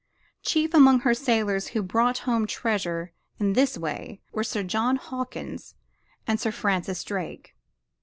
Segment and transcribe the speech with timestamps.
[0.41, 5.75] Chief among her sailors who brought home treasure in this way were Sir John Hawkins
[6.25, 7.55] and Sir Francis Drake.